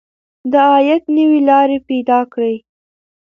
د 0.51 0.53
عاید 0.71 1.03
نوې 1.17 1.39
لارې 1.49 1.77
پیدا 1.89 2.19
کړئ. 2.31 2.55